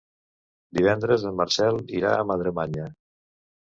Divendres 0.77 1.27
en 1.31 1.37
Marcel 1.41 1.77
irà 1.99 2.17
a 2.23 2.27
Madremanya. 2.33 2.89